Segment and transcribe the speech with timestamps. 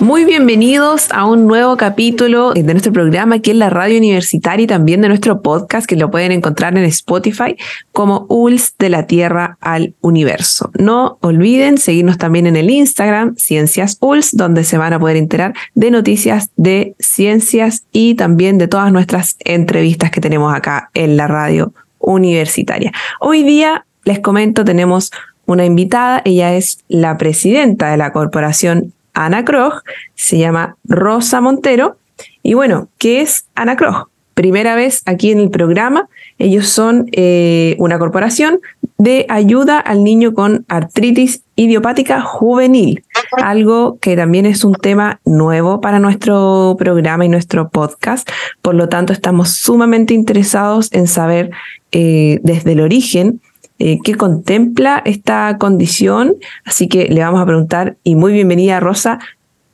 [0.00, 4.66] Muy bienvenidos a un nuevo capítulo de nuestro programa aquí en la radio universitaria y
[4.68, 7.56] también de nuestro podcast que lo pueden encontrar en Spotify
[7.90, 10.70] como ULS de la Tierra al Universo.
[10.78, 15.54] No olviden seguirnos también en el Instagram Ciencias ULS donde se van a poder enterar
[15.74, 21.26] de noticias de ciencias y también de todas nuestras entrevistas que tenemos acá en la
[21.26, 22.92] radio universitaria.
[23.18, 25.10] Hoy día les comento tenemos
[25.44, 29.82] una invitada, ella es la presidenta de la Corporación Ana Krog,
[30.14, 31.96] se llama Rosa Montero.
[32.42, 34.08] Y bueno, ¿qué es Ana Krog?
[34.34, 38.60] Primera vez aquí en el programa, ellos son eh, una corporación
[38.96, 43.02] de ayuda al niño con artritis idiopática juvenil,
[43.42, 48.28] algo que también es un tema nuevo para nuestro programa y nuestro podcast.
[48.62, 51.50] Por lo tanto, estamos sumamente interesados en saber
[51.90, 53.40] eh, desde el origen
[53.78, 56.36] eh, qué contempla esta condición.
[56.64, 59.18] Así que le vamos a preguntar, y muy bienvenida Rosa,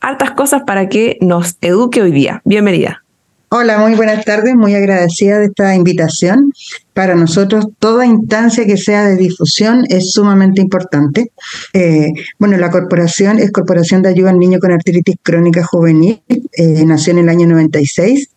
[0.00, 2.42] hartas cosas para que nos eduque hoy día.
[2.44, 3.02] Bienvenida.
[3.48, 6.52] Hola, muy buenas tardes, muy agradecida de esta invitación.
[6.92, 11.30] Para nosotros toda instancia que sea de difusión es sumamente importante.
[11.72, 12.08] Eh,
[12.38, 17.12] bueno, la corporación es Corporación de Ayuda al Niño con Artritis Crónica Juvenil, eh, nació
[17.12, 18.28] en el año 96.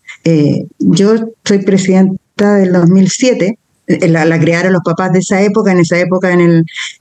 [0.78, 5.72] yo soy presidenta del 2007 eh, la, crearon los papás de esa época.
[5.72, 6.42] En esa época, en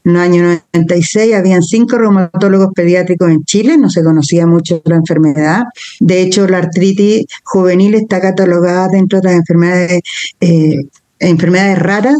[0.05, 5.65] el, año 96, habían cinco reumatólogos pediátricos en Chile, no se conocía mucho la enfermedad.
[5.99, 10.01] De hecho, la artritis juvenil está catalogada dentro de las enfermedades,
[10.41, 10.77] eh,
[11.19, 12.17] enfermedades raras,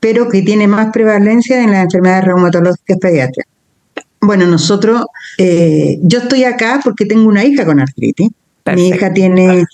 [0.00, 3.52] pero que tiene más prevalencia en las enfermedades reumatológicas pediátricas.
[4.20, 5.06] Bueno, nosotros,
[5.38, 8.30] eh, yo estoy acá porque tengo una hija con artritis.
[8.74, 9.64] Mi hija tiene,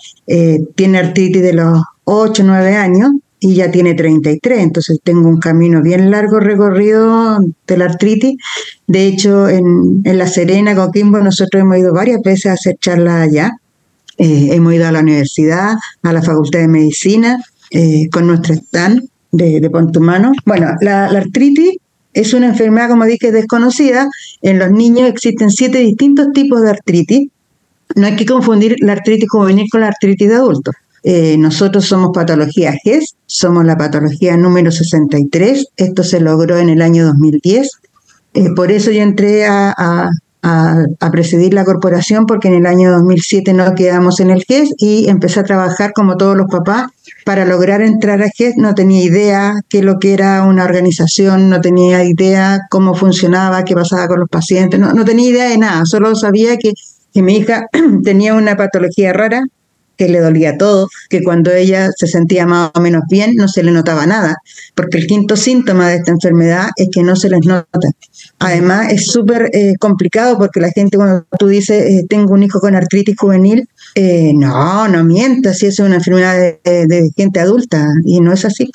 [0.76, 3.10] tiene artritis de los 8, 9 años
[3.44, 8.38] y ya tiene 33, entonces tengo un camino bien largo recorrido de la artritis.
[8.86, 13.52] De hecho, en, La Serena, Coquimbo, nosotros hemos ido varias veces a hacer charlas allá.
[14.16, 17.38] Eh, hemos ido a la universidad, a la Facultad de Medicina,
[17.70, 20.32] eh, con nuestro stand de, de Humano.
[20.46, 21.76] Bueno, la, la artritis
[22.14, 24.08] es una enfermedad, como dije, desconocida.
[24.40, 27.28] En los niños existen siete distintos tipos de artritis.
[27.94, 30.74] No hay que confundir la artritis juvenil con la artritis de adultos.
[31.06, 35.66] Eh, nosotros somos patología GES, somos la patología número 63.
[35.76, 37.70] Esto se logró en el año 2010.
[38.32, 40.08] Eh, por eso yo entré a,
[41.12, 45.40] presidir la corporación, porque en el año 2007 no quedamos en el GES y empecé
[45.40, 46.90] a trabajar como todos los papás.
[47.24, 51.60] Para lograr entrar a GES no tenía idea qué lo que era una organización, no
[51.60, 55.84] tenía idea cómo funcionaba, qué pasaba con los pacientes, no, no tenía idea de nada,
[55.84, 56.72] solo sabía que
[57.22, 57.66] mi hija
[58.04, 59.44] tenía una patología rara
[60.04, 63.62] que le dolía todo, que cuando ella se sentía más o menos bien no se
[63.62, 64.36] le notaba nada,
[64.74, 67.88] porque el quinto síntoma de esta enfermedad es que no se les nota.
[68.38, 72.60] Además es súper eh, complicado porque la gente cuando tú dices eh, tengo un hijo
[72.60, 78.20] con artritis juvenil, eh, no, no mientas, si es una enfermedad de, gente adulta y
[78.20, 78.70] no es así.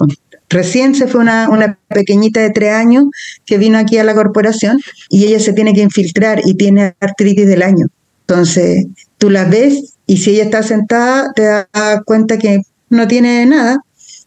[0.50, 3.06] Recién se fue una, una, pequeñita de tres años
[3.46, 4.80] que vino aquí a la corporación
[5.10, 7.86] y ella se tiene que infiltrar y tiene artritis del año.
[8.22, 8.86] Entonces,
[9.18, 11.68] tú la ves y si ella está sentada, te das
[12.04, 13.78] cuenta que no tiene nada,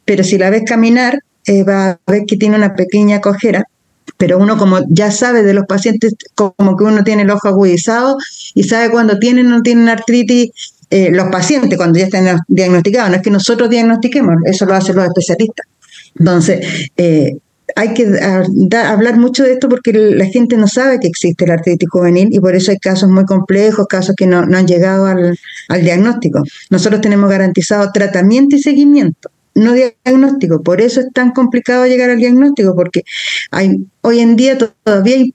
[0.05, 3.65] pero si la ves caminar, eh, va a ver que tiene una pequeña cojera.
[4.17, 8.17] Pero uno como ya sabe de los pacientes, como que uno tiene el ojo agudizado
[8.55, 10.51] y sabe cuando tienen o no tienen artritis
[10.89, 13.11] eh, los pacientes, cuando ya están diagnosticados.
[13.11, 15.67] No es que nosotros diagnostiquemos, eso lo hacen los especialistas.
[16.17, 16.65] Entonces,
[16.97, 17.39] eh,
[17.77, 18.07] hay que
[18.77, 22.41] hablar mucho de esto porque la gente no sabe que existe la artritis juvenil y
[22.41, 25.39] por eso hay casos muy complejos, casos que no, han llegado al,
[25.81, 26.43] diagnóstico.
[26.71, 30.63] Nosotros tenemos garantizado tratamiento y seguimiento, no diagnóstico.
[30.63, 33.05] Por eso es tan complicado llegar al diagnóstico porque
[33.51, 35.33] hay hoy en día todavía hay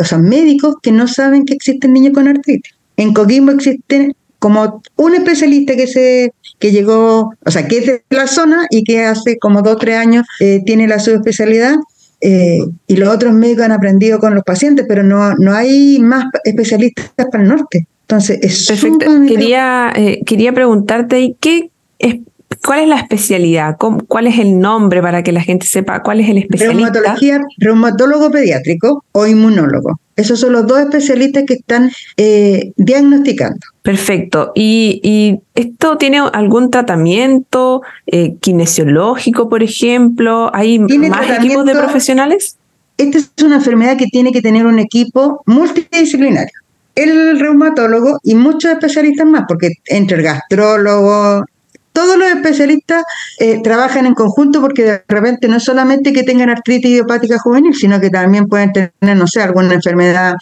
[0.00, 2.74] o sea, médicos que no saben que existen niños con artritis.
[2.96, 8.02] En Coquimbo existen como un especialista que se que llegó, o sea, que es de
[8.10, 11.76] la zona y que hace como dos o tres años eh, tiene la subespecialidad.
[12.22, 16.26] Eh, y los otros médicos han aprendido con los pacientes, pero no, no hay más
[16.44, 17.86] especialistas para el norte.
[18.02, 19.10] Entonces, es Perfecto.
[19.26, 22.16] Quería, eh, quería preguntarte, ¿qué es,
[22.64, 23.76] ¿cuál es la especialidad?
[23.78, 26.92] ¿Cuál es el nombre para que la gente sepa cuál es el especialista?
[26.92, 29.98] Reumatología, reumatólogo pediátrico o inmunólogo.
[30.16, 33.58] Esos son los dos especialistas que están eh, diagnosticando.
[33.82, 34.52] Perfecto.
[34.54, 40.50] ¿Y, esto tiene algún tratamiento eh, kinesiológico, por ejemplo?
[40.54, 42.56] ¿Hay más equipos de profesionales?
[42.98, 46.52] Esta es una enfermedad que tiene que tener un equipo multidisciplinario.
[46.94, 51.46] El reumatólogo y muchos especialistas más, porque entre el gastrólogo,
[51.92, 53.04] todos los especialistas
[53.38, 58.00] eh, trabajan en conjunto porque de repente no solamente que tengan artritis idiopática juvenil, sino
[58.00, 60.34] que también pueden tener, no sé, alguna enfermedad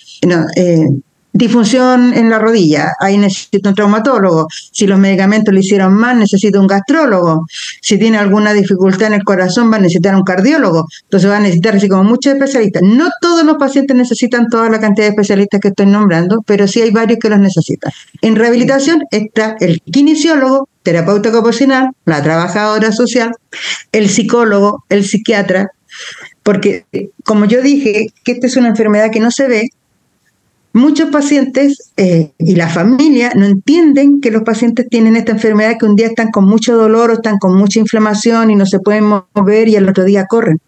[0.56, 0.86] eh,
[1.32, 4.48] disfunción en la rodilla, ahí necesita un traumatólogo.
[4.72, 7.46] Si los medicamentos le hicieron mal, necesita un gastrólogo.
[7.80, 10.86] Si tiene alguna dificultad en el corazón, va a necesitar un cardiólogo.
[11.04, 12.82] Entonces va a necesitar así como muchos especialistas.
[12.82, 16.80] No todos los pacientes necesitan toda la cantidad de especialistas que estoy nombrando, pero sí
[16.80, 17.92] hay varios que los necesitan.
[18.20, 23.30] En rehabilitación está el kinesiólogo, terapeuta ocupacional, la trabajadora social,
[23.92, 25.70] el psicólogo, el psiquiatra,
[26.42, 26.86] porque
[27.24, 29.68] como yo dije, que esta es una enfermedad que no se ve,
[30.72, 35.84] muchos pacientes eh, y la familia no entienden que los pacientes tienen esta enfermedad, que
[35.84, 39.04] un día están con mucho dolor o están con mucha inflamación y no se pueden
[39.34, 40.58] mover y al otro día corren.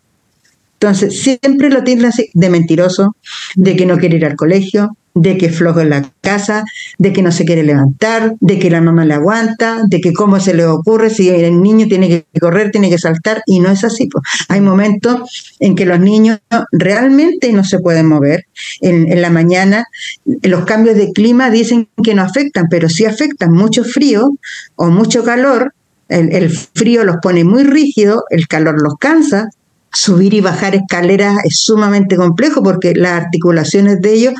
[0.82, 3.14] Entonces, siempre lo tienen así, de mentiroso,
[3.54, 6.64] de que no quiere ir al colegio, de que flojo en la casa,
[6.96, 10.40] de que no se quiere levantar, de que la mamá le aguanta, de que cómo
[10.40, 13.84] se le ocurre si el niño tiene que correr, tiene que saltar, y no es
[13.84, 14.08] así.
[14.48, 16.38] Hay momentos en que los niños
[16.72, 18.46] realmente no se pueden mover.
[18.80, 19.84] En, la mañana
[20.24, 24.30] los cambios de clima dicen que no afectan, pero sí afectan mucho frío
[24.76, 25.74] o mucho calor.
[26.08, 29.50] El, el frío los pone muy rígidos, el calor los cansa,
[29.92, 34.34] subir y bajar escaleras es sumamente complejo porque las articulaciones de ellos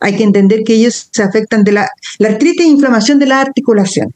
[0.00, 1.88] hay que entender que ellos se afectan de la,
[2.18, 4.14] la artritis e inflamación de la articulación.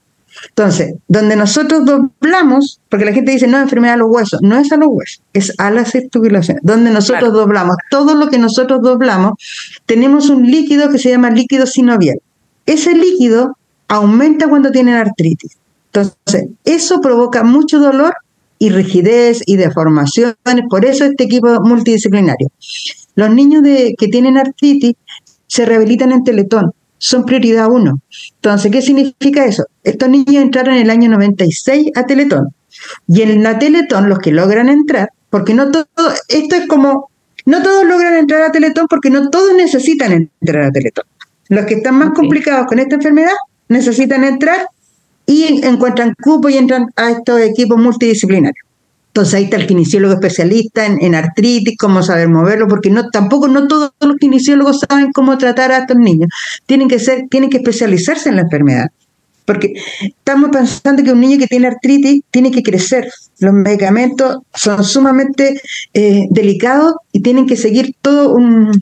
[0.48, 4.72] Entonces, donde nosotros doblamos, porque la gente dice, no, enfermedad a los huesos, no es
[4.72, 6.62] a los huesos, es a las articulaciones.
[6.64, 9.34] Donde nosotros doblamos, todo lo que nosotros doblamos,
[9.86, 12.20] tenemos un líquido que se llama líquido sinovial.
[12.66, 13.56] Ese líquido
[13.88, 15.56] aumenta cuando tienen artritis.
[15.92, 18.14] Entonces, eso provoca mucho dolor
[18.60, 20.36] y rigidez y deformaciones.
[20.68, 22.52] Por eso este equipo multidisciplinario.
[23.16, 24.94] Los niños de, que tienen artritis
[25.48, 28.00] se rehabilitan en Teletón, son prioridad uno.
[28.36, 29.64] Entonces, ¿qué significa eso?
[29.82, 32.54] Estos niños entraron en el año 96 a Teletón.
[33.08, 35.86] Y en la Teletón, los que logran entrar, porque no todo,
[36.28, 37.10] esto es como,
[37.46, 41.06] no todos logran entrar a Teletón porque no todos necesitan entrar a Teletón.
[41.48, 43.32] Los que están más complicados con esta enfermedad
[43.68, 44.66] necesitan entrar
[45.26, 48.66] y encuentran cupo y entran a estos equipos multidisciplinarios.
[49.08, 53.66] Entonces ahí está el kinesiólogo especialista en, artritis, cómo saber moverlo, porque no tampoco no
[53.66, 56.28] todos los kinesiólogos saben cómo tratar a estos niños.
[56.66, 58.86] Tienen que ser, tienen que especializarse en la enfermedad.
[59.44, 63.10] Porque estamos pensando que un niño que tiene artritis tiene que crecer.
[63.40, 65.60] Los medicamentos son sumamente
[65.92, 68.80] eh, delicados y tienen que seguir todo un,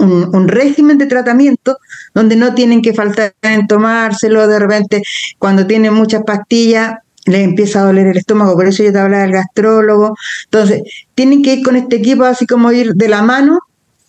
[0.00, 1.78] un, régimen de tratamiento
[2.14, 5.02] donde no tienen que faltar en tomárselo de repente
[5.38, 6.94] cuando tienen muchas pastillas
[7.26, 10.16] les empieza a doler el estómago, por eso yo te hablaba del gastrólogo.
[10.44, 10.82] Entonces,
[11.14, 13.58] tienen que ir con este equipo así como ir de la mano,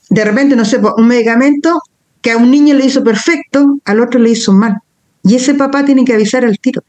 [0.10, 1.82] de repente, no sé, pues, un medicamento
[2.22, 4.78] que a un niño le hizo perfecto, al otro le hizo mal.
[5.24, 6.84] Y ese papá tiene que avisar al tiro.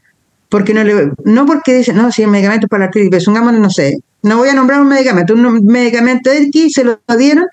[0.49, 3.51] Porque no le, no porque dice, no, si el medicamento es para la artritis, pero
[3.51, 7.45] no sé, no voy a nombrar un medicamento, un medicamento X se lo dieron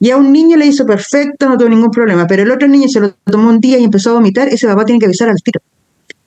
[0.00, 2.88] y a un niño le hizo perfecto, no tuvo ningún problema, pero el otro niño
[2.88, 5.40] se lo tomó un día y empezó a vomitar, ese papá tiene que avisar al
[5.42, 5.60] tiro,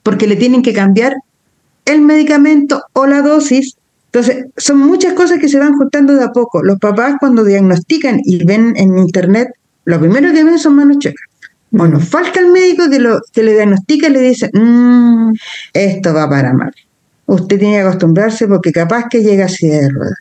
[0.02, 1.16] porque le tienen que cambiar
[1.84, 3.76] el medicamento o la dosis.
[4.06, 6.64] Entonces, son muchas cosas que se van juntando de a poco.
[6.64, 9.48] Los papás cuando diagnostican y ven en internet,
[9.84, 11.26] lo primero que ven son manos checas.
[11.70, 15.32] Bueno, falta el médico que, lo, que le diagnostica y le dice, mm,
[15.72, 16.74] esto va para mal.
[17.30, 20.16] Usted tiene que acostumbrarse porque capaz que llega así de rueda.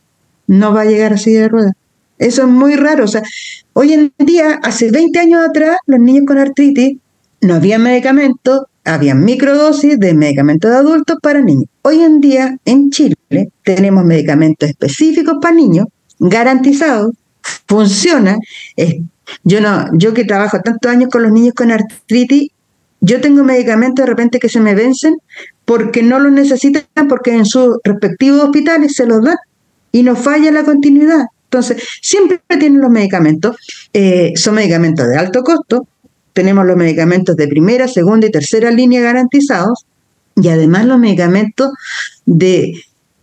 [0.46, 1.74] No va a llegar así de rueda.
[2.20, 3.06] Eso es muy raro.
[3.06, 3.24] O sea,
[3.74, 6.98] hoy en día, hace 20 años atrás, los niños con artritis
[7.42, 11.66] no había medicamentos, había microdosis de medicamentos de adultos para niños.
[11.82, 13.16] Hoy en día en Chile
[13.63, 15.88] tenemos medicamentos específicos para niños,
[16.20, 17.16] garantizados,
[17.68, 18.38] funciona.
[19.44, 22.51] yo no, yo que trabajo tantos años con los niños con artritis,
[23.01, 25.18] yo tengo medicamentos de repente que se me vencen
[25.65, 29.38] porque no los necesitan, porque en sus respectivos hospitales se los dan
[29.91, 31.25] y no falla la continuidad.
[31.46, 33.56] Entonces, siempre tienen los medicamentos,
[33.94, 35.88] eh, son medicamentos de alto costo,
[36.34, 39.86] tenemos los medicamentos de primera, segunda y tercera línea garantizados,
[40.36, 41.72] y además los medicamentos
[42.25, 42.74] de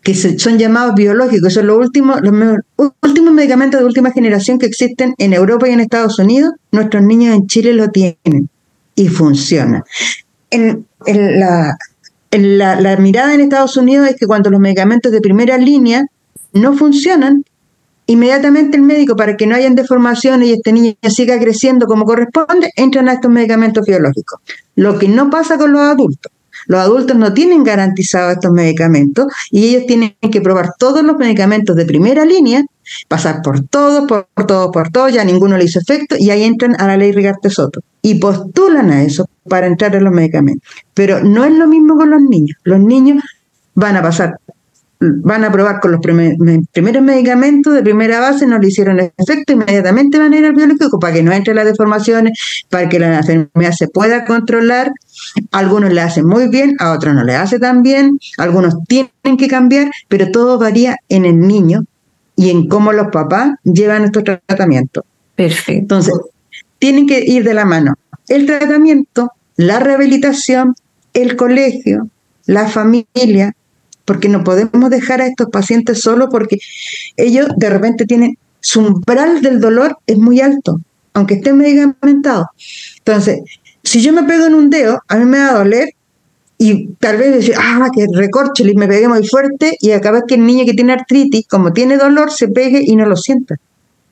[0.03, 5.15] que son llamados biológicos, son los últimos, los últimos medicamentos de última generación que existen
[5.19, 8.49] en Europa y en Estados Unidos, nuestros niños en Chile lo tienen
[8.97, 9.85] y funciona.
[10.51, 11.77] En, la,
[12.33, 16.05] la, mirada en Estados Unidos es que cuando los medicamentos de primera línea
[16.53, 17.45] no funcionan,
[18.07, 22.73] inmediatamente el médico, para que no hayan deformaciones y este niño siga creciendo como corresponde,
[22.77, 24.41] entran a estos medicamentos biológicos.
[24.75, 26.33] Lo que no pasa con los adultos.
[26.67, 31.77] Los adultos no tienen garantizados estos medicamentos y ellos tienen que probar todos los medicamentos
[31.77, 32.65] de primera línea,
[33.09, 36.75] pasar por todos, por, todos, por todos, ya ninguno le hizo efecto y ahí entran
[36.81, 40.69] a la ley Rigarte Soto y postulan a eso para entrar en los medicamentos.
[40.95, 42.57] Pero no es lo mismo con los niños.
[42.65, 43.23] Los niños
[43.75, 44.39] van a pasar
[44.99, 50.19] van a probar con los primeros medicamentos de primera base, no le hicieron efecto, inmediatamente
[50.19, 52.39] van a ir al biológico para que no entre las deformaciones,
[52.71, 54.91] para que la enfermedad se pueda controlar.
[55.53, 59.49] algunos le hacen muy bien, a otros no le hace tan bien, algunos tienen que
[59.49, 61.83] cambiar, pero todo varía en el niño
[62.37, 65.05] y en cómo los papás llevan estos tratamientos.
[65.35, 65.81] Perfecto.
[65.81, 66.15] Entonces,
[66.79, 67.95] tienen que ir de la mano
[68.29, 70.75] el tratamiento, la rehabilitación,
[71.15, 72.09] el colegio,
[72.47, 73.55] la familia,
[74.05, 76.59] porque no podemos dejar a estos pacientes solos porque
[77.17, 80.81] ellos de repente tienen su umbral del dolor es muy alto,
[81.15, 82.47] aunque estén medicamentados.
[82.99, 83.41] Entonces,
[83.83, 85.91] si yo me pego en un dedo, a mí me va a doler
[86.59, 90.37] y tal vez decir, ah, que recorche, y me pegué muy fuerte y acaba que
[90.37, 93.57] el niño que tiene artritis, como tiene dolor, se pegue y no lo sienta.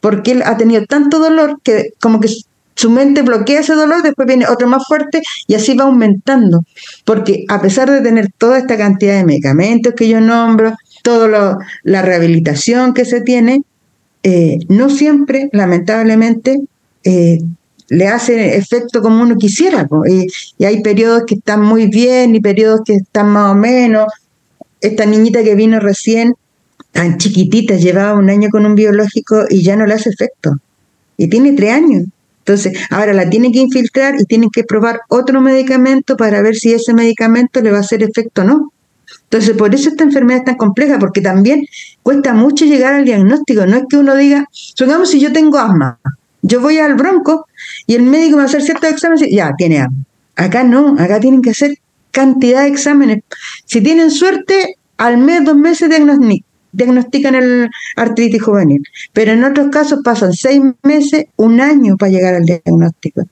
[0.00, 2.28] Porque él ha tenido tanto dolor que como que
[2.74, 6.64] su mente bloquea ese dolor, después viene otro más fuerte y así va aumentando.
[7.04, 12.02] Porque a pesar de tener toda esta cantidad de medicamentos que yo nombro, toda la
[12.02, 13.62] rehabilitación que se tiene,
[14.24, 16.62] eh, no siempre, lamentablemente,
[17.04, 17.40] eh,
[17.88, 19.88] le hace efecto como uno quisiera.
[20.08, 20.26] Y,
[20.58, 24.06] y, hay periodos que están muy bien y periodos que están más o menos.
[24.80, 26.34] Esta niñita que vino recién,
[26.92, 30.58] tan chiquitita, llevaba un año con un biológico y ya no le hace efecto.
[31.16, 32.04] Y tiene tres años.
[32.40, 36.74] Entonces, ahora la tienen que infiltrar y tienen que probar otro medicamento para ver si
[36.74, 38.72] ese medicamento le va a hacer efecto o no.
[39.22, 41.66] Entonces, por eso esta enfermedad es tan compleja, porque también
[42.02, 43.64] cuesta mucho llegar al diagnóstico.
[43.66, 45.98] No es que uno diga, supongamos si yo tengo asma,
[46.44, 47.46] yo voy al bronco
[47.86, 49.96] y el médico me va a hacer ciertos exámenes y ya, tiene asma.
[50.36, 51.78] Acá no, acá tienen que hacer
[52.10, 53.22] cantidad de exámenes.
[53.64, 55.90] Si tienen suerte, al mes, dos meses
[56.72, 58.82] diagnostican el artritis juvenil,
[59.12, 63.22] pero en otros casos pasan seis meses, un año para llegar al diagnóstico.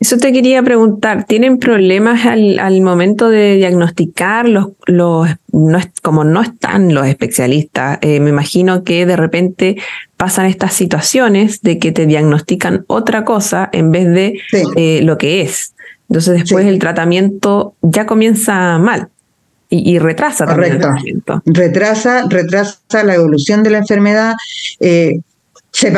[0.00, 6.40] Eso te quería preguntar, ¿tienen problemas al, momento de diagnosticar los, los no, como no
[6.40, 7.98] están los especialistas?
[8.00, 9.76] Eh, me imagino que de repente
[10.20, 14.38] pasan estas situaciones de que te diagnostican otra cosa en vez de
[14.76, 15.72] eh, lo que es.
[16.10, 19.08] Entonces después el tratamiento ya comienza mal
[19.70, 21.42] y, retrasa también Correcto.
[21.46, 24.34] Retrasa, retrasa la evolución de la enfermedad.
[24.78, 25.20] Eh,
[25.72, 25.90] se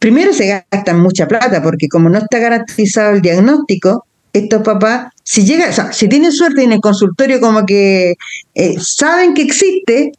[0.00, 5.44] primero se gastan mucha plata porque como no está garantizado el diagnóstico, estos papás, si
[5.44, 8.16] llega, o sea, si tienen suerte en el consultorio como que
[8.56, 10.10] eh, saben que existe,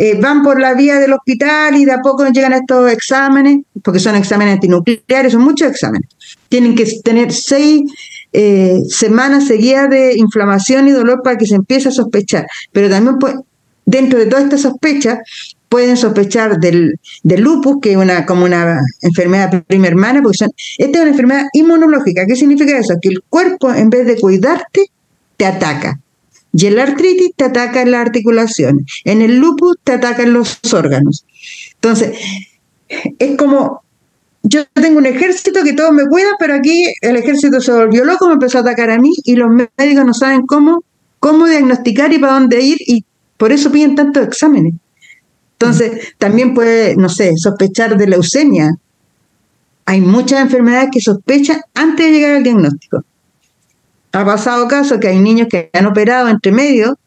[0.00, 3.62] eh, van por la vía del hospital y de a poco llegan a estos exámenes,
[3.82, 6.08] porque son exámenes antinucleares, son muchos exámenes.
[6.48, 7.82] Tienen que tener seis
[8.32, 12.46] eh, semanas seguidas de inflamación y dolor para que se empiece a sospechar.
[12.70, 13.16] Pero también
[13.86, 15.18] dentro de toda esta sospecha
[15.68, 21.02] pueden sospechar del, lupus, que es una, como una enfermedad prima hermana, porque esta es
[21.02, 22.24] una enfermedad inmunológica.
[22.24, 22.94] ¿Qué significa eso?
[23.02, 24.86] Que el cuerpo, en vez de cuidarte,
[25.36, 25.98] te ataca.
[26.60, 28.84] Y el artritis te ataca en las articulaciones.
[29.04, 31.24] En el lupus te atacan los órganos.
[31.74, 32.18] Entonces,
[32.88, 33.82] es como
[34.42, 38.26] yo tengo un ejército que todos me cuidan, pero aquí el ejército se volvió loco,
[38.26, 40.82] me empezó a atacar a mí y los médicos no saben cómo,
[41.20, 43.04] cómo diagnosticar y para dónde ir y
[43.36, 44.74] por eso piden tantos exámenes.
[45.52, 48.72] Entonces, también puede, no sé, sospechar de leucemia.
[49.84, 53.04] Hay muchas enfermedades que sospechan antes de llegar al diagnóstico.
[54.12, 56.98] Ha pasado caso que hay niños que han operado entre medio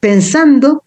[0.00, 0.84] pensando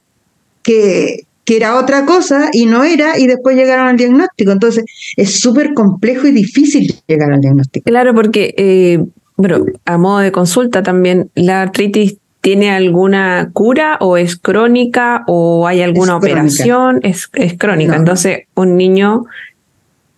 [0.63, 4.51] que, que era otra cosa y no era, y después llegaron al diagnóstico.
[4.51, 4.85] Entonces,
[5.17, 7.83] es súper complejo y difícil llegar al diagnóstico.
[7.85, 9.03] Claro, porque, eh,
[9.37, 15.67] bueno, a modo de consulta también, ¿la artritis tiene alguna cura o es crónica o
[15.67, 16.99] hay alguna operación?
[17.03, 17.95] Es, es crónica.
[17.95, 19.25] Entonces, un niño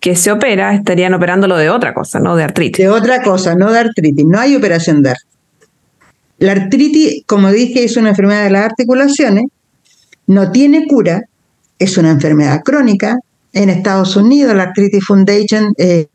[0.03, 2.77] que se opera estarían operándolo de otra cosa, no de artritis.
[2.77, 4.25] De otra cosa, no de artritis.
[4.25, 5.39] No hay operación de artritis.
[6.39, 9.45] La artritis, como dije, es una enfermedad de las articulaciones
[10.27, 11.21] no tiene cura,
[11.79, 13.17] es una enfermedad crónica
[13.53, 16.07] En Estados Unidos, la Arthritis Foundation eh,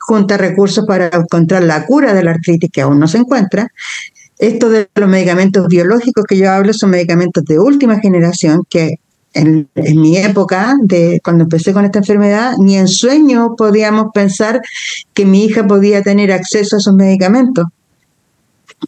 [0.00, 3.68] junta recursos para encontrar la cura de la artritis que aún no se encuentra.
[4.38, 8.96] Esto de los medicamentos biológicos que yo hablo son medicamentos de última generación que
[9.34, 14.60] en, mi época, de cuando empecé con esta enfermedad, ni en sueño podíamos pensar
[15.14, 17.66] que mi hija podía tener acceso a esos medicamentos,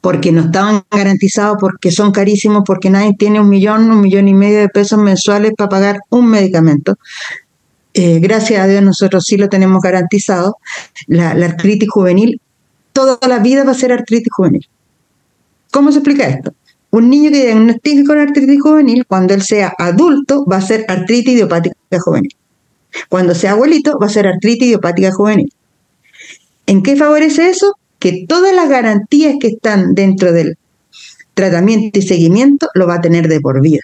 [0.00, 4.34] porque no estaban garantizados, porque son carísimos, porque nadie tiene un millón, un millón y
[4.34, 6.96] medio de pesos mensuales para pagar un medicamento.
[7.92, 10.56] Eh, gracias a Dios nosotros sí lo tenemos garantizado.
[11.06, 12.40] La, la artritis juvenil,
[12.92, 14.66] toda la vida va a ser artritis juvenil.
[15.72, 16.52] ¿Cómo se explica esto?
[16.90, 21.34] Un niño que diagnostique con artritis juvenil, cuando él sea adulto, va a ser artritis
[21.34, 22.34] idiopática juvenil.
[23.08, 25.52] Cuando sea abuelito, va a ser artritis idiopática juvenil.
[26.66, 27.76] ¿En qué favorece eso?
[27.98, 30.56] Que todas las garantías que están dentro del
[31.34, 33.82] tratamiento y seguimiento lo va a tener de por vida.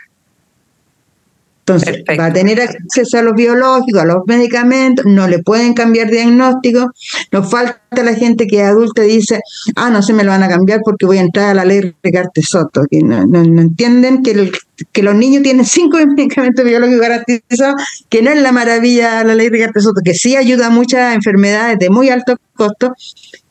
[1.69, 6.09] Entonces, va a tener acceso a los biológicos, a los medicamentos, no le pueden cambiar
[6.09, 6.93] diagnóstico.
[7.33, 9.41] Nos falta la gente que es adulta y dice,
[9.75, 11.93] ah, no se me lo van a cambiar porque voy a entrar a la ley
[12.05, 12.85] de Soto.
[12.89, 14.53] Que no, entienden que,
[14.93, 19.49] que los niños tienen cinco medicamentos biológicos garantizados, que no es la maravilla la ley
[19.51, 22.95] de Soto, que sí ayuda a muchas enfermedades de muy alto costo,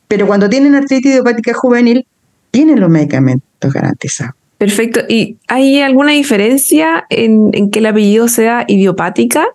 [0.07, 2.07] pero cuando tienen artritis idiopática juvenil,
[2.49, 4.44] tienen los medicamentos garantizados.
[4.65, 5.01] Perfecto.
[5.07, 9.45] ¿Y hay alguna diferencia en, que el apellido sea idiopática?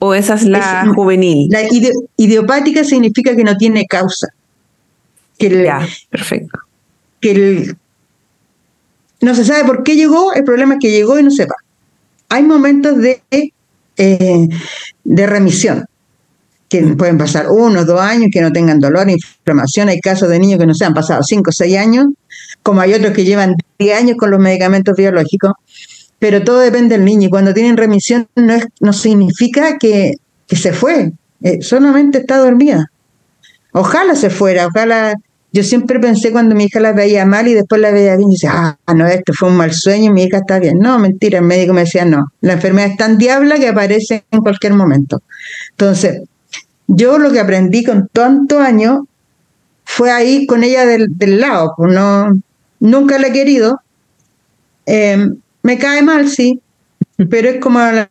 [0.00, 1.48] ¿O esa es la juvenil?
[1.50, 1.62] La
[2.18, 4.28] idiopática significa que no tiene causa.
[5.38, 5.80] Que ya,
[6.10, 6.58] perfecto.
[7.20, 7.74] Que
[9.22, 11.56] no se sabe por qué llegó, el problema es que llegó y no se va.
[12.28, 13.22] Hay momentos de,
[13.96, 14.48] eh,
[15.04, 15.86] de remisión,
[16.68, 19.88] que pueden pasar uno, dos años, que no tengan dolor, inflamación.
[19.88, 22.08] Hay casos de niños que no se han pasado cinco o seis años
[22.62, 25.52] como hay otros que llevan 10 años con los medicamentos biológicos,
[26.18, 30.14] pero todo depende del niño y cuando tienen remisión no, es, no significa que,
[30.48, 31.12] se fue,
[31.42, 32.90] eh, solamente está dormida.
[33.72, 35.14] Ojalá se fuera, ojalá.
[35.52, 38.34] Yo siempre pensé cuando mi hija la veía mal y después la veía bien y
[38.34, 40.78] decía, ah, no, esto fue un mal sueño, mi hija está bien.
[40.78, 44.40] No, mentira, el médico me decía, no, la enfermedad es tan diabla que aparece en
[44.40, 45.22] cualquier momento.
[45.70, 46.22] Entonces,
[46.86, 49.02] yo lo que aprendí con tanto años
[49.84, 52.38] fue ahí con ella del, del lado, pues no,
[52.80, 53.80] nunca la he querido.
[54.86, 56.60] Em, me cae mal, sí,
[57.30, 58.10] pero es como la,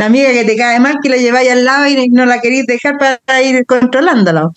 [0.00, 2.98] amiga que te cae mal que la lleváis al lado y no la queréis dejar
[2.98, 4.50] para ir controlándola.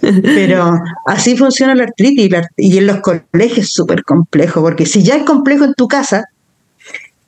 [0.00, 5.16] Pero así funciona la artritis y, en los colegios es súper complejo, porque si ya
[5.16, 6.24] es complejo en tu casa,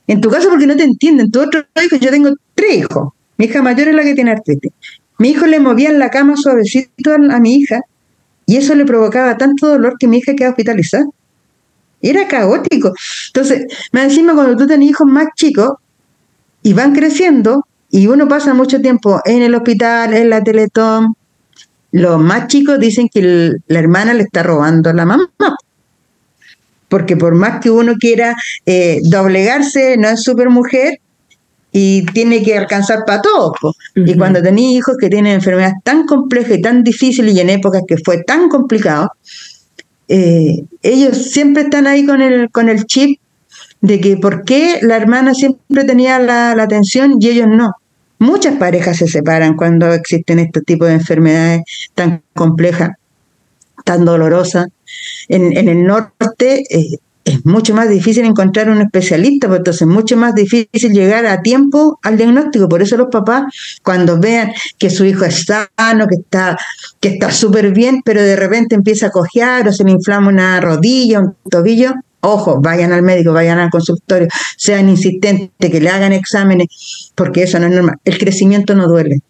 [0.07, 3.47] en tu casa porque no te entienden, tu otro hijo, yo tengo tres hijos, mi
[3.47, 4.73] hija mayor es la que tiene artritis.
[5.21, 7.81] Mi hijo le movía en la cama suavecito a, mi hija
[8.47, 11.05] y eso le provocaba tanto dolor que mi hija quedó hospitalizada.
[12.03, 12.93] Era caótico.
[13.29, 15.75] Entonces, más encima cuando tú tenés hijos más chicos
[16.63, 21.15] y van creciendo y uno pasa mucho tiempo en el hospital, en la Teletón,
[21.93, 25.29] los más chicos dicen que la hermana le está robando a la mamá.
[26.89, 28.35] Porque por más que uno quiera
[28.67, 31.01] eh, doblegarse, no es super mujer
[31.73, 33.53] y tiene que alcanzar para todos.
[33.95, 37.83] Y cuando tenés hijos que tienen enfermedades tan complejas y tan difíciles y en épocas
[37.87, 39.11] que fue tan complicado,
[40.13, 43.21] eh, ellos siempre están ahí con el, con el chip
[43.81, 47.75] de que por qué la hermana siempre tenía la, atención y ellos no.
[48.19, 51.63] Muchas parejas se separan cuando existen este tipo de enfermedades
[51.95, 52.91] tan complejas,
[53.85, 54.67] tan dolorosas.
[55.29, 59.89] En, en el norte eh, es mucho más difícil encontrar un especialista, porque entonces es
[59.89, 62.69] mucho más difícil llegar a tiempo al diagnóstico.
[62.69, 63.45] Por eso los papás,
[63.83, 66.57] cuando vean que su hijo es sano, que está
[66.99, 70.61] que está súper bien, pero de repente empieza a cojear o se le inflama una
[70.61, 76.13] rodilla, un tobillo, ojo, vayan al médico, vayan al consultorio, sean insistentes, que le hagan
[76.13, 77.97] exámenes, porque eso no es normal.
[78.05, 79.21] El crecimiento no duele.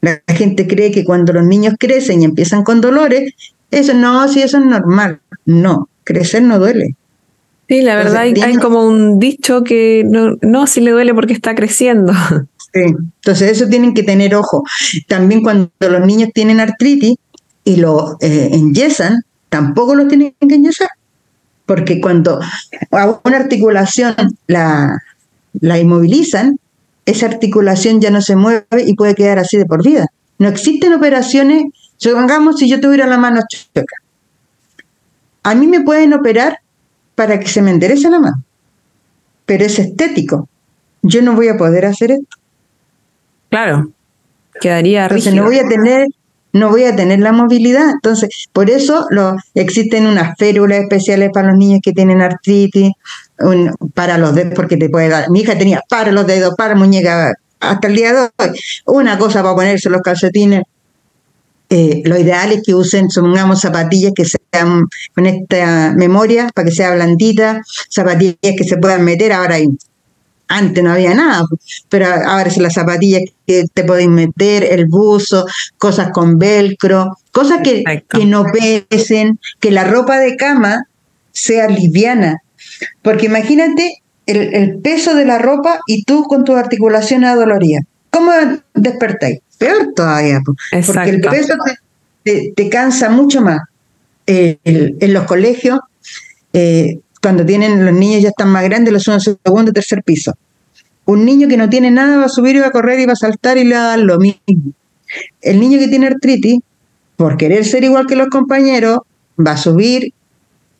[0.00, 3.32] La gente cree que cuando los niños crecen y empiezan con dolores,
[3.70, 5.20] eso no, si eso es normal.
[5.44, 6.96] No, crecer no duele.
[7.68, 11.54] Sí, la verdad hay, como un dicho que no, no, si le duele porque está
[11.54, 12.12] creciendo.
[12.70, 14.62] Sí, entonces eso tienen que tener ojo.
[15.06, 17.16] También cuando los niños tienen artritis
[17.64, 20.90] y lo eh, enyesan, tampoco lo tienen que enyesar.
[21.64, 22.38] Porque cuando
[22.90, 24.14] a una articulación
[24.48, 24.98] la,
[25.58, 26.58] la inmovilizan,
[27.06, 30.06] esa articulación ya no se mueve y puede quedar así de por vida.
[30.38, 31.64] No existen operaciones,
[31.96, 33.96] supongamos si yo tuviera la mano chueca.
[35.48, 36.58] A mí me pueden operar
[37.14, 38.44] para que se me enderece la mano.
[39.46, 40.46] Pero es estético.
[41.00, 42.36] Yo no voy a poder hacer esto.
[43.48, 43.90] Claro,
[44.60, 46.08] quedaría Entonces no voy a tener
[46.52, 47.88] no voy a tener la movilidad.
[47.90, 52.92] Entonces, por eso lo, existen unas férulas especiales para los niños que tienen artritis,
[53.94, 55.30] para los dedos, porque te puede dar.
[55.30, 58.60] Mi hija tenía para los dedos, para muñeca, hasta el día de hoy.
[58.84, 60.62] Una cosa para ponerse los calcetines,
[61.70, 66.74] eh, lo ideal es que usen, supongamos, zapatillas que sean con esta memoria para que
[66.74, 69.32] sea blandita, zapatillas que se puedan meter.
[69.32, 69.68] Ahora hay,
[70.48, 71.44] antes no había nada,
[71.90, 75.44] pero ahora son las zapatillas que te pueden meter, el buzo,
[75.76, 78.44] cosas con velcro, cosas que, que no
[78.88, 80.84] pesen, que la ropa de cama
[81.32, 82.38] sea liviana.
[83.02, 87.84] Porque imagínate el, el peso de la ropa y tú con tus articulaciones adoloridas.
[88.28, 89.40] ¿Cómo despertáis?
[89.58, 91.54] peor todavía, porque el peso
[92.22, 93.60] te, cansa mucho más.
[94.26, 95.80] en los colegios,
[96.52, 100.34] eh, cuando tienen los niños ya están más grandes, los suben segundo y tercer piso.
[101.06, 103.14] Un niño que no tiene nada va a subir y va a correr y va
[103.14, 104.72] a saltar y le va a dar lo mismo.
[105.40, 106.60] El niño que tiene artritis,
[107.16, 108.98] por querer ser igual que los compañeros,
[109.44, 110.12] va a subir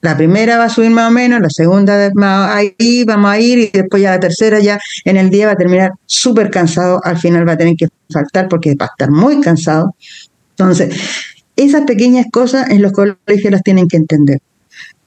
[0.00, 2.12] la primera va a subir más o menos, la segunda
[2.54, 5.56] ahí vamos a ir y después ya la tercera ya en el día va a
[5.56, 9.40] terminar súper cansado, al final va a tener que faltar porque va a estar muy
[9.40, 9.94] cansado.
[10.50, 10.94] Entonces,
[11.56, 14.38] esas pequeñas cosas en los colegios las tienen que entender.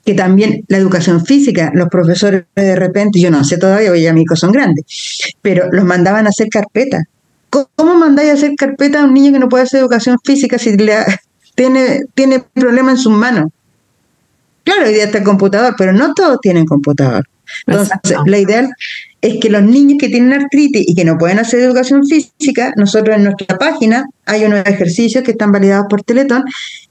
[0.04, 4.14] Que también la educación física, los profesores de repente, yo no sé todavía, hoy ya
[4.14, 4.86] mis hijos son grandes,
[5.42, 7.04] pero los mandaban a hacer carpeta.
[7.50, 10.76] ¿Cómo mandáis a hacer carpeta a un niño que no puede hacer educación física si
[10.76, 10.96] le
[11.56, 13.52] tiene, tiene problema en sus manos?
[14.64, 17.26] Claro, hoy día está el computador, pero no todos tienen computador.
[17.68, 18.70] Entonces, la idea
[19.22, 23.16] es que los niños que tienen artritis y que no pueden hacer educación física, nosotros
[23.18, 26.44] en nuestra página hay unos ejercicios que están validados por Teletón,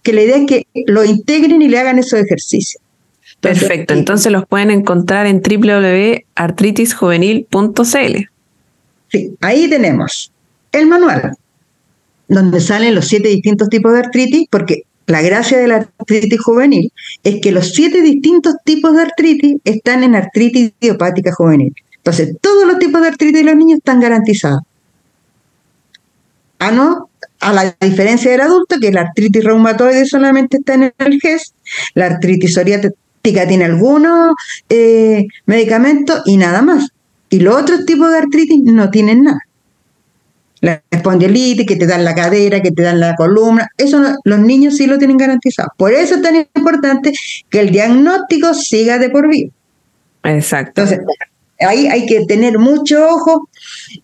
[0.02, 2.82] que la idea es que lo integren y le hagan esos ejercicios.
[3.40, 8.16] Perfecto, entonces los pueden encontrar en www.artritisjuvenil.cl.
[9.08, 10.30] Sí, ahí tenemos
[10.72, 11.32] el manual,
[12.28, 16.92] donde salen los siete distintos tipos de artritis, porque la gracia de la artritis juvenil
[17.24, 21.74] es que los siete distintos tipos de artritis están en artritis idiopática juvenil.
[21.96, 24.62] Entonces, todos los tipos de artritis de los niños están garantizados.
[26.58, 31.20] Ah, no, a la diferencia del adulto, que la artritis reumatoide solamente está en el
[31.20, 31.54] GES,
[31.94, 32.94] la artritis psoriática
[33.48, 34.34] tiene algunos
[34.68, 36.90] eh, medicamentos y nada más.
[37.30, 39.40] Y los otros tipos de artritis no tienen nada
[40.60, 44.76] la espondiolitis, que te dan la cadera, que te dan la columna, eso los niños
[44.76, 45.70] sí lo tienen garantizado.
[45.76, 47.12] Por eso es tan importante
[47.48, 49.50] que el diagnóstico siga de por vida.
[50.24, 50.82] Exacto.
[50.82, 51.00] Entonces,
[51.60, 53.48] ahí hay que tener mucho ojo,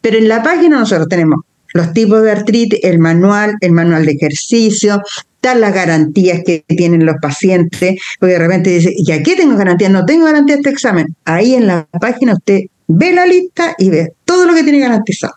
[0.00, 1.40] pero en la página nosotros tenemos
[1.74, 5.02] los tipos de artritis, el manual, el manual de ejercicio,
[5.34, 9.90] están las garantías que tienen los pacientes, porque de repente dice, ¿y aquí tengo garantía?
[9.90, 11.14] No tengo garantía de este examen.
[11.26, 15.34] Ahí en la página usted ve la lista y ve todo lo que tiene garantizado.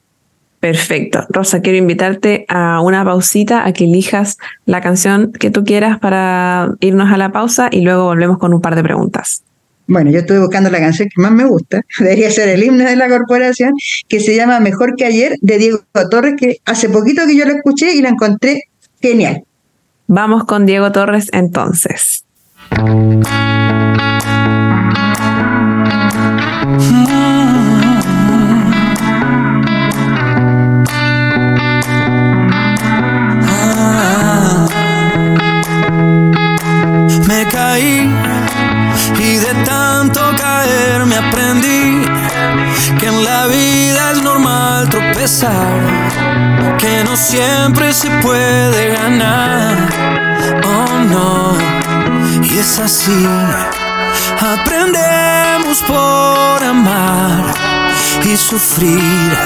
[0.60, 1.26] Perfecto.
[1.30, 6.72] Rosa, quiero invitarte a una pausita, a que elijas la canción que tú quieras para
[6.82, 9.44] irnos a la pausa y luego volvemos con un par de preguntas.
[9.88, 12.96] Bueno, yo estuve buscando la canción que más me gusta, debería ser el himno de
[12.96, 13.74] la corporación,
[14.08, 15.80] que se llama Mejor que ayer, de Diego
[16.12, 18.64] Torres, que hace poquito que yo la escuché y la encontré
[19.02, 19.44] genial.
[20.08, 22.26] Vamos con Diego Torres entonces.
[43.24, 45.80] La vida es normal tropezar,
[46.78, 49.78] que no siempre se puede ganar.
[50.64, 51.58] Oh no,
[52.44, 53.28] y es así.
[54.40, 57.44] Aprendemos por amar
[58.24, 59.38] y sufrir,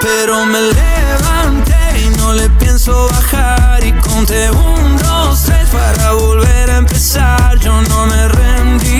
[0.00, 6.70] pero me levanté y no le pienso bajar y conté un, dos, tres para volver
[6.70, 7.58] a empezar.
[7.58, 8.91] Yo no me rendiré,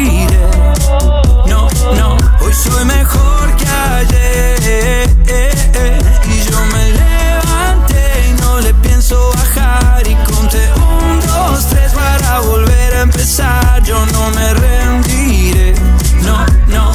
[14.22, 15.74] no me rendiré,
[16.22, 16.92] no, no,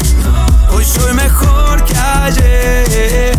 [0.72, 3.34] hoy soy mejor que ayer.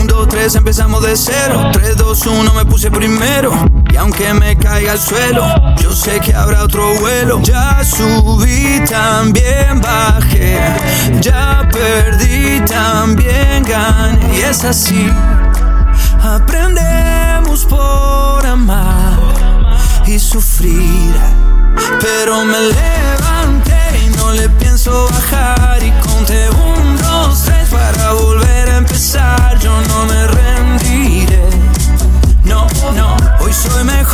[0.00, 1.70] Un, dos, tres, empezamos de cero.
[1.72, 3.52] Tres, dos, uno, me puse primero.
[3.90, 5.46] Y aunque me caiga al suelo,
[5.80, 7.40] yo sé que habrá otro vuelo.
[7.42, 10.58] Ya subí, también bajé.
[11.22, 14.36] Ya perdí, también gané.
[14.36, 15.10] Y es así.
[16.22, 19.18] Aprendemos por amar
[20.06, 21.14] y sufrir.
[22.00, 25.82] Pero me levanté y no le pienso bajar.
[25.82, 29.58] Y conté un, dos, tres para volver a empezar.
[29.58, 31.48] Yo no me rendiré.
[32.44, 34.07] No, no, hoy soy mejor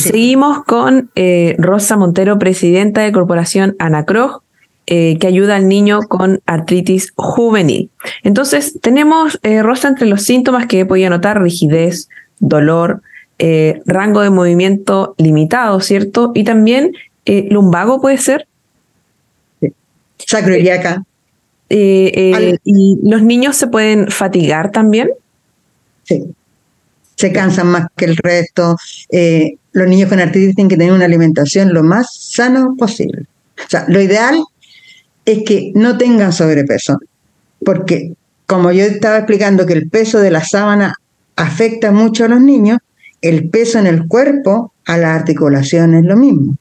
[0.12, 4.42] seguimos con eh, Rosa Montero, presidenta de Corporación Anacroj,
[4.86, 7.90] eh, que ayuda al niño con artritis juvenil.
[8.22, 12.08] Entonces, tenemos, eh, Rosa, entre los síntomas que he podido notar, rigidez,
[12.38, 13.02] dolor,
[13.86, 16.30] rango de movimiento limitado, ¿cierto?
[16.34, 16.92] Y también
[17.24, 18.46] lumbago puede ser.
[20.18, 21.04] Sacroiliaca.
[21.70, 25.08] ¿Y los niños se pueden fatigar también?
[26.04, 26.34] Sí
[27.20, 28.76] se cansan más que el resto.
[29.10, 33.26] Eh, los niños con artritis tienen que tener una alimentación lo más sano posible.
[33.58, 34.42] O sea, lo ideal
[35.26, 36.98] es que no tengan sobrepeso,
[37.62, 38.14] porque
[38.46, 40.94] como yo estaba explicando que el peso de la sábana
[41.36, 42.78] afecta mucho a los niños,
[43.20, 46.56] el peso en el cuerpo a la articulación es lo mismo.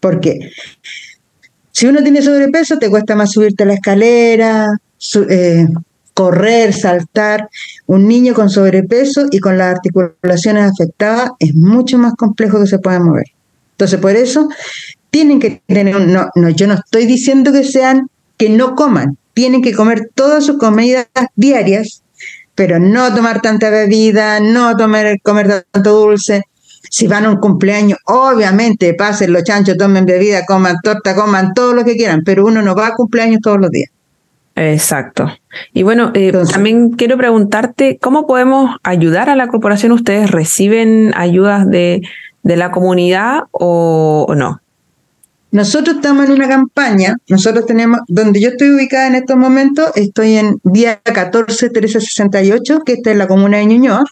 [0.00, 0.52] Porque
[1.70, 4.68] si uno tiene sobrepeso, te cuesta más subirte a la escalera,
[5.28, 5.68] eh,
[6.16, 7.50] correr, saltar.
[7.86, 12.78] Un niño con sobrepeso y con las articulaciones afectadas es mucho más complejo que se
[12.78, 13.26] pueda mover.
[13.72, 14.48] Entonces, por eso
[15.10, 19.18] tienen que tener un, no, no, yo no estoy diciendo que sean, que no coman,
[19.34, 22.02] tienen que comer todas sus comidas diarias,
[22.54, 26.44] pero no tomar tanta bebida, no tomar, comer tanto dulce.
[26.88, 31.74] Si van a un cumpleaños, obviamente pasen los chanchos, tomen bebida, coman torta, coman todo
[31.74, 33.90] lo que quieran, pero uno no va a cumpleaños todos los días.
[34.56, 35.30] Exacto.
[35.74, 39.92] Y bueno, eh, también quiero preguntarte, ¿cómo podemos ayudar a la corporación?
[39.92, 42.00] ¿Ustedes reciben ayudas de,
[42.42, 44.62] la comunidad o, no?
[45.50, 50.36] Nosotros estamos en una campaña, nosotros tenemos, donde yo estoy ubicada en estos momentos, estoy
[50.36, 54.04] en día 14 1368, que está en la comuna de Ñuñoa.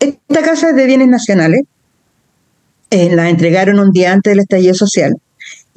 [0.00, 1.62] Esta casa es de bienes nacionales,
[2.90, 5.16] eh, la entregaron un día antes del estallido social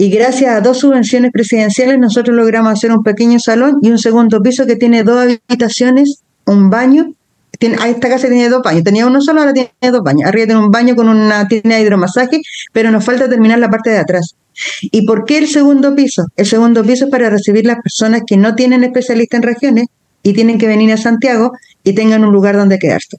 [0.01, 4.41] y gracias a dos subvenciones presidenciales nosotros logramos hacer un pequeño salón y un segundo
[4.41, 7.13] piso que tiene dos habitaciones, un baño.
[7.59, 10.25] Tiene, esta casa tiene dos baños, tenía uno solo, ahora tiene dos baños.
[10.25, 12.39] Arriba tiene un baño con una tienda de hidromasaje,
[12.71, 14.35] pero nos falta terminar la parte de atrás.
[14.83, 16.23] ¿Y por qué el segundo piso?
[16.38, 19.88] El segundo piso es para recibir las personas que no tienen especialista en regiones
[20.23, 21.51] y tienen que venir a Santiago
[21.83, 23.17] y tengan un lugar donde quedarse.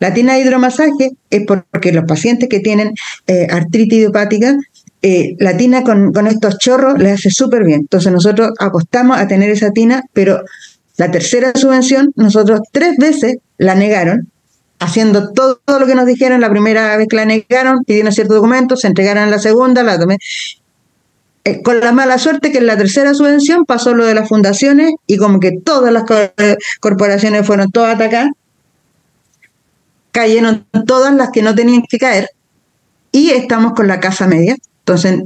[0.00, 2.94] La tienda de hidromasaje es porque los pacientes que tienen
[3.28, 4.56] eh, artritis idiopática
[5.06, 7.80] eh, la tina con, estos chorros le hace súper bien.
[7.80, 10.40] Entonces nosotros apostamos a tener esa tina, pero
[10.96, 14.30] la tercera subvención, nosotros tres veces la negaron,
[14.78, 18.80] haciendo todo, lo que nos dijeron la primera vez que la negaron, pidieron ciertos documentos,
[18.80, 20.16] se entregaron en la segunda, la tomé.
[21.44, 24.92] Eh, con la mala suerte que en la tercera subvención pasó lo de las fundaciones
[25.06, 26.04] y como que todas las
[26.80, 28.30] corporaciones fueron todas atacadas,
[30.12, 32.30] cayeron todas las que no tenían que caer
[33.12, 35.22] y estamos con la casa media, entonces,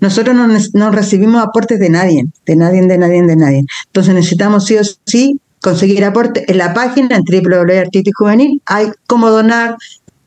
[0.00, 0.36] nosotros
[0.74, 3.64] no, recibimos aportes de nadie, de nadie, de nadie, de nadie.
[3.86, 6.44] Entonces, necesitamos sí o sí conseguir aportes.
[6.48, 9.76] En la página, en www.artritis juvenil, hay cómo donar,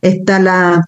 [0.01, 0.87] está la,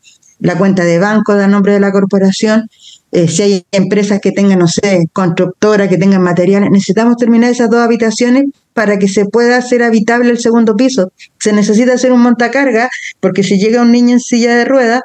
[0.58, 2.70] cuenta de banco a nombre de la corporación.
[3.12, 7.70] Eh, si hay empresas que tengan, no sé, constructoras que tengan materiales, necesitamos terminar esas
[7.70, 11.12] dos habitaciones para que se pueda hacer habitable el segundo piso.
[11.40, 15.02] Se necesita hacer un montacarga, porque si llega un niño en silla de ruedas,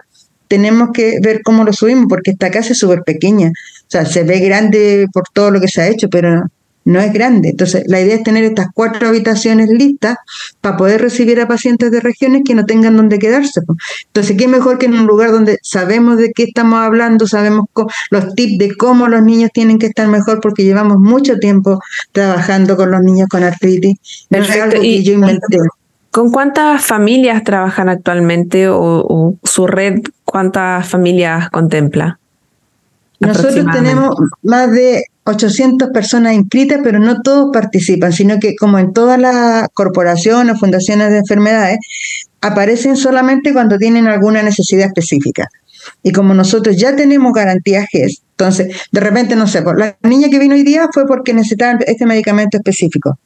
[0.50, 3.50] tenemos que ver cómo lo subimos, porque esta casa es súper pequeña.
[3.50, 6.42] O sea, se ve grande por todo lo que se ha hecho, pero
[6.84, 7.50] no es grande.
[7.50, 10.16] Entonces, la idea es tener estas cuatro habitaciones listas
[10.60, 13.60] para poder recibir a pacientes de regiones que no tengan donde quedarse.
[14.06, 17.66] Entonces, ¿qué mejor que en un lugar donde sabemos de qué estamos hablando, sabemos
[18.10, 21.78] los tips de cómo los niños tienen que estar mejor, porque llevamos mucho tiempo
[22.10, 24.26] trabajando con los niños con artritis.
[24.28, 24.82] Perfecto.
[24.82, 25.58] y, yo inventé.
[26.10, 32.18] ¿Con cuántas familias trabajan actualmente o, su red, cuántas familias contempla?
[33.18, 38.92] Nosotros tenemos más de 800 personas inscritas, pero no todos participan, sino que como en
[38.92, 41.78] todas las corporaciones o fundaciones de enfermedades,
[42.40, 45.48] aparecen solamente cuando tienen alguna necesidad específica.
[46.02, 50.38] Y como nosotros ya tenemos garantía GES, entonces de repente, no sé, la niña que
[50.38, 53.18] vino hoy día fue porque necesitaba este medicamento específico.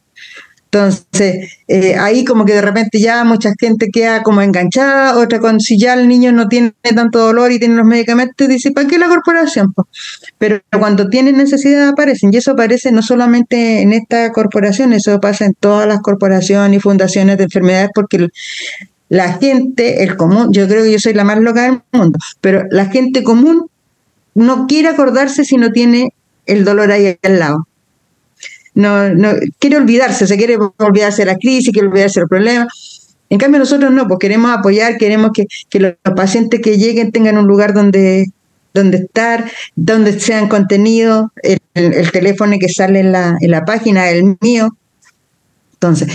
[0.74, 5.60] Entonces, eh, ahí como que de repente ya mucha gente queda como enganchada, otra con
[5.60, 8.98] si ya el niño no tiene tanto dolor y tiene los medicamentos, dice, ¿para qué
[8.98, 9.72] la corporación?
[10.36, 15.44] Pero cuando tienen necesidad aparecen, y eso aparece no solamente en esta corporación, eso pasa
[15.44, 18.30] en todas las corporaciones y fundaciones de enfermedades, porque
[19.08, 22.64] la gente, el común, yo creo que yo soy la más loca del mundo, pero
[22.72, 23.68] la gente común
[24.34, 26.14] no quiere acordarse si no tiene
[26.46, 27.68] el dolor ahí al lado
[28.74, 32.66] no, no quiere olvidarse, se quiere olvidarse de la crisis, quiere olvidarse del problema.
[33.30, 35.46] En cambio nosotros no, pues queremos apoyar, queremos que,
[35.78, 38.26] los, pacientes que lleguen tengan un lugar donde,
[38.72, 44.10] donde estar, donde sean contenidos, el, el, teléfono que sale en la, en la página,
[44.10, 44.76] el mío.
[45.74, 46.08] Entonces,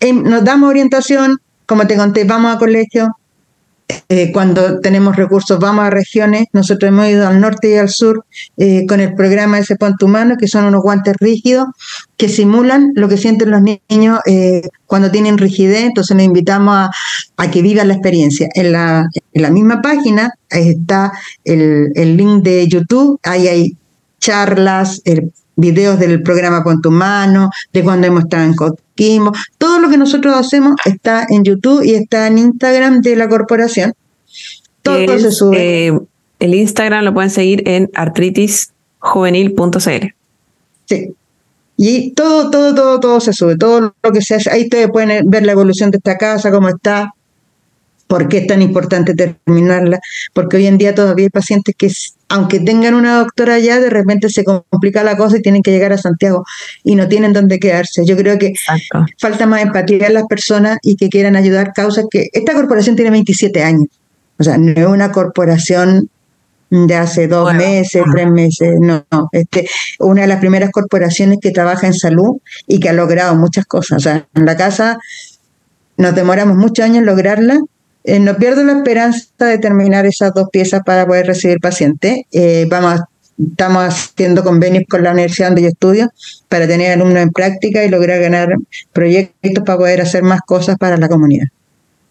[0.00, 3.16] em, nos damos orientación, como te conté, vamos a colegio,
[4.08, 8.24] eh, cuando tenemos recursos vamos a regiones, nosotros hemos ido al norte y al sur
[8.56, 11.66] eh, con el programa ese Ponte Humano, que son unos guantes rígidos
[12.16, 16.88] que simulan lo que sienten los niños eh, cuando tienen rigidez, entonces nos invitamos
[17.36, 18.48] a, que vivan la experiencia.
[18.54, 21.12] En la, en la misma página está
[21.44, 23.76] el, el, link de YouTube, ahí hay
[24.20, 25.02] charlas,
[25.56, 28.54] videos del programa Ponte Humano, de cuando hemos estado en
[29.58, 33.94] todo lo que nosotros hacemos está en YouTube y está en Instagram de la corporación.
[34.82, 35.88] Todo se sube.
[35.88, 35.98] Eh,
[36.38, 40.14] el Instagram lo pueden seguir en artritisjuvenil.cl.
[40.86, 41.14] Sí.
[41.76, 44.50] Y todo, todo, todo, todo se sube, todo lo que se hace.
[44.50, 47.14] Ahí ustedes pueden ver la evolución de esta casa, cómo está,
[48.06, 49.98] por qué es tan importante terminarla,
[50.34, 51.90] porque hoy en día todavía hay pacientes que
[52.32, 55.92] aunque tengan una doctora allá, de repente se complica la cosa y tienen que llegar
[55.92, 56.44] a Santiago
[56.82, 58.06] y no tienen dónde quedarse.
[58.06, 58.54] Yo creo que
[59.18, 63.10] falta más empatía en las personas y que quieran ayudar causas que esta corporación tiene
[63.10, 63.88] 27 años.
[64.38, 66.08] O sea, no es una corporación
[66.70, 69.28] de hace dos meses, tres meses, no, no.
[69.32, 69.68] Este,
[69.98, 73.98] una de las primeras corporaciones que trabaja en salud y que ha logrado muchas cosas.
[73.98, 74.96] O sea, en la casa
[75.98, 77.60] nos demoramos muchos años en lograrla
[78.04, 82.22] eh, no pierdo la esperanza de terminar esas dos piezas para poder recibir pacientes.
[82.32, 83.00] Eh, vamos,
[83.38, 86.12] estamos haciendo convenios con la universidad donde yo estudio
[86.48, 88.56] para tener alumnos en práctica y lograr ganar
[88.92, 91.46] proyectos para poder hacer más cosas para la comunidad.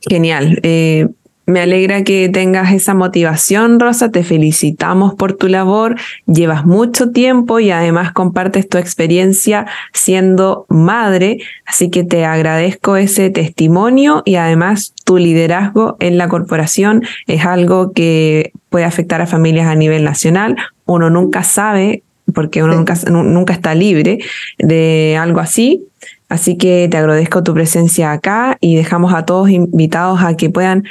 [0.02, 0.60] Genial.
[0.64, 1.08] Eh,
[1.46, 4.10] me alegra que tengas esa motivación, Rosa.
[4.10, 5.96] Te felicitamos por tu labor.
[6.26, 11.40] Llevas mucho tiempo y además compartes tu experiencia siendo madre.
[11.66, 17.92] Así que te agradezco ese testimonio y además tu liderazgo en la corporación es algo
[17.92, 20.56] que puede afectar a familias a nivel nacional.
[20.86, 24.20] Uno nunca sabe porque uno nunca, nunca está libre
[24.58, 25.86] de algo así,
[26.32, 30.86] Así que te agradezco tu presencia acá y dejamos a todos invitados a que puedan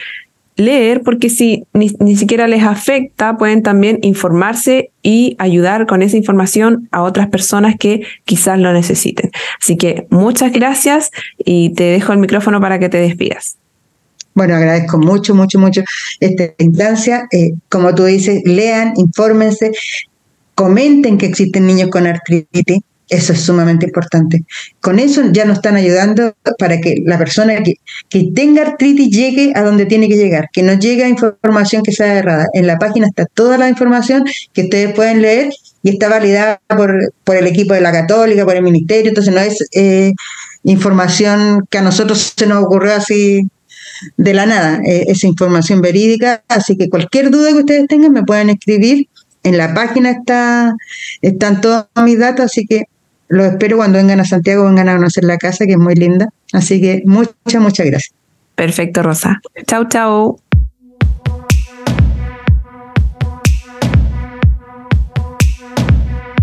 [0.60, 6.88] leer, porque si ni, siquiera les afecta, pueden también informarse y ayudar con esa información
[6.90, 9.30] a otras personas que quizás lo necesiten.
[9.60, 13.56] Así que muchas gracias y te dejo el micrófono para que te despidas.
[14.34, 15.82] Bueno, agradezco mucho, mucho, mucho
[16.20, 17.26] esta instancia.
[17.32, 19.72] Eh, como tú dices, lean, infórmense,
[20.54, 24.44] comenten que existen niños con artritis, eso es sumamente importante.
[24.80, 27.74] Con eso ya nos están ayudando para que la persona que,
[28.34, 32.14] tenga artritis llegue a donde tiene que llegar, que no llegue a información que sea
[32.14, 32.46] errada.
[32.54, 37.12] En la página está toda la información que ustedes pueden leer y está validada por,
[37.24, 40.12] por el equipo de la Católica, por el Ministerio, entonces no es eh,
[40.64, 43.42] información que a nosotros se nos ocurrió así
[44.16, 48.22] de la nada, eh, es información verídica, así que cualquier duda que ustedes tengan me
[48.22, 49.08] pueden escribir.
[49.42, 50.74] En la página está,
[51.22, 52.84] están todos mis datos, así que
[53.30, 56.30] los espero cuando vengan a Santiago, vengan a conocer la casa, que es muy linda.
[56.52, 58.12] Así que muchas, muchas gracias.
[58.56, 59.40] Perfecto, Rosa.
[59.68, 60.40] Chau, chau.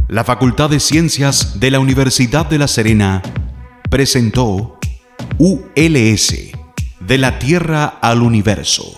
[0.08, 3.22] La Facultad de Ciencias de la Universidad de La Serena
[3.90, 4.80] presentó
[5.38, 6.36] ULS,
[7.02, 8.98] de la Tierra al Universo